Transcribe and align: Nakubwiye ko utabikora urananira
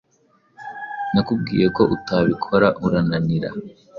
Nakubwiye 1.13 1.65
ko 1.75 1.83
utabikora 1.95 2.67
urananira 2.85 3.49